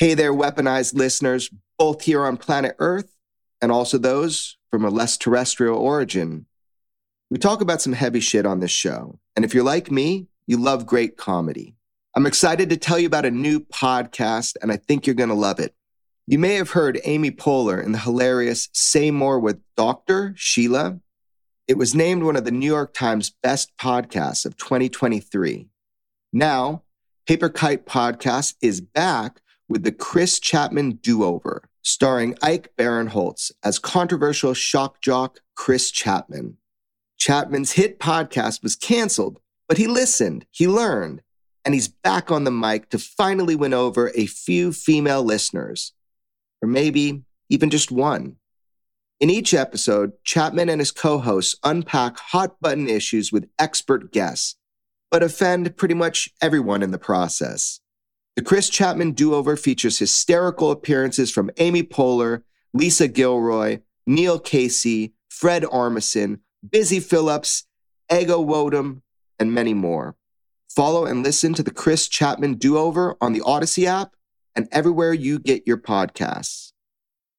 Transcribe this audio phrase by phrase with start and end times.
[0.00, 3.14] Hey there, weaponized listeners, both here on planet Earth
[3.60, 6.46] and also those from a less terrestrial origin.
[7.30, 10.56] We talk about some heavy shit on this show, and if you're like me, you
[10.56, 11.74] love great comedy.
[12.16, 15.34] I'm excited to tell you about a new podcast, and I think you're going to
[15.34, 15.74] love it.
[16.26, 20.32] You may have heard Amy Poehler in the hilarious Say More with Dr.
[20.34, 20.98] Sheila.
[21.68, 25.68] It was named one of the New York Times best podcasts of 2023.
[26.32, 26.84] Now,
[27.26, 33.78] Paper Kite Podcast is back with the Chris Chatman Do Over, starring Ike Barinholtz as
[33.78, 36.56] controversial shock jock Chris Chatman.
[37.20, 39.38] Chatman's hit podcast was canceled,
[39.68, 41.22] but he listened, he learned,
[41.64, 45.92] and he's back on the mic to finally win over a few female listeners,
[46.60, 48.36] or maybe even just one.
[49.20, 54.56] In each episode, Chatman and his co hosts unpack hot button issues with expert guests,
[55.12, 57.80] but offend pretty much everyone in the process.
[58.40, 65.12] The Chris Chatman do over features hysterical appearances from Amy Poehler, Lisa Gilroy, Neil Casey,
[65.28, 67.66] Fred Armisen, Busy Philipps,
[68.10, 69.02] Ego Nwodim,
[69.38, 70.16] and many more.
[70.70, 74.16] Follow and listen to the Chris Chatman do over on the Audacy app
[74.56, 76.72] and everywhere you get your podcasts.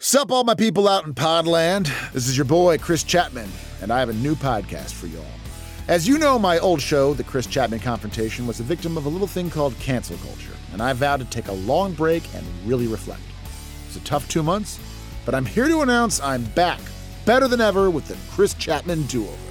[0.00, 1.84] Sup, all my people out in Podland.
[2.12, 3.46] This is your boy, Chris Chatman,
[3.80, 5.24] and I have a new podcast for y'all.
[5.88, 9.08] As you know, my old show, The Chris Chatman Confrontation, was a victim of a
[9.08, 12.86] little thing called cancel culture and I vowed to take a long break and really
[12.86, 13.22] reflect.
[13.86, 14.78] It's a tough two months,
[15.24, 16.80] but I'm here to announce I'm back,
[17.24, 19.36] better than ever, with the Chris Chatman do over.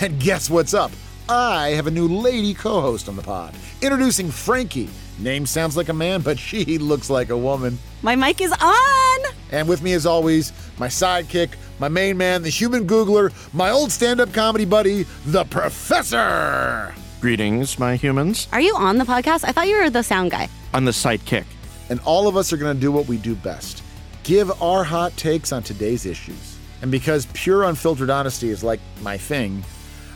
[0.00, 0.90] And guess what's up?
[1.28, 3.54] I have a new lady co host on the pod.
[3.80, 4.88] Introducing Frankie.
[5.18, 7.78] Name sounds like a man, but she looks like a woman.
[8.02, 9.20] My mic is on!
[9.50, 13.92] And with me, as always, my sidekick, my main man, the human Googler, my old
[13.92, 16.94] stand up comedy buddy, the Professor!
[17.20, 18.48] Greetings, my humans.
[18.52, 19.44] Are you on the podcast?
[19.44, 20.48] I thought you were the sound guy.
[20.74, 21.44] I'm the sidekick.
[21.88, 23.82] And all of us are going to do what we do best
[24.22, 26.58] give our hot takes on today's issues.
[26.80, 29.64] And because pure unfiltered honesty is like my thing,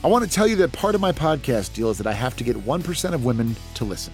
[0.05, 2.37] I want to tell you that part of my podcast deal is that I have
[2.37, 4.13] to get 1% of women to listen.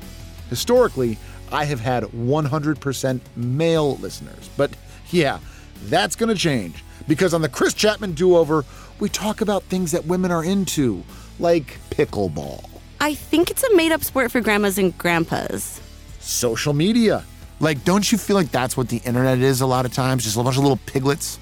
[0.49, 1.19] Historically,
[1.51, 4.49] I have had 100% male listeners.
[4.57, 4.71] But
[5.11, 5.39] yeah,
[5.85, 8.65] that's going to change because on the Chris Chatman Do Over,
[9.01, 11.03] we talk about things that women are into,
[11.39, 12.65] like pickleball.
[13.01, 15.81] I think it's a made up sport for grandmas and grandpas.
[16.21, 17.25] Social media.
[17.59, 20.25] Like, don't you feel like that's what the internet is a lot of times?
[20.25, 21.39] Just a bunch of little piglets?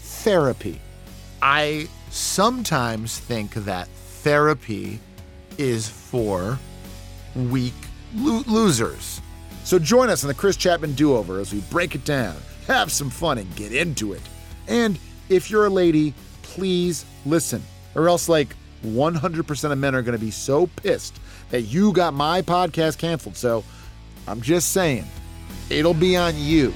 [0.00, 0.80] Therapy.
[1.42, 4.98] I sometimes think that therapy
[5.58, 6.58] is for
[7.34, 7.74] weak
[8.14, 9.20] lo- losers.
[9.64, 12.90] So join us on the Chris Chatman Do Over as we break it down, have
[12.90, 14.22] some fun, and get into it.
[14.68, 14.98] And
[15.28, 17.62] if you're a lady, please listen,
[17.94, 22.14] or else, like, 100% of men are going to be so pissed that you got
[22.14, 23.36] my podcast canceled.
[23.36, 23.64] So
[24.26, 25.04] I'm just saying,
[25.68, 26.72] it'll be on you.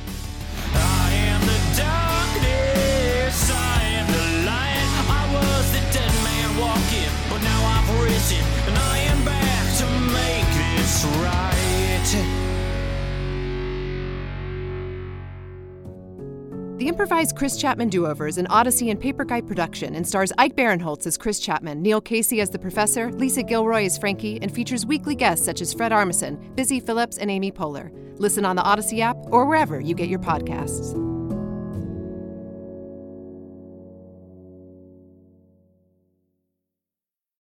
[16.76, 20.32] The improvised Chris Chatman do over is an Audacy and Paper Kite production and stars
[20.38, 24.52] Ike Barinholtz as Chris Chatman, Neil Casey as the professor, Lisa Gilroy as Frankie, and
[24.52, 27.92] features weekly guests such as Fred Armisen, Busy Philipps, and Amy Poehler.
[28.18, 31.13] Listen on the Audacy app or wherever you get your podcasts.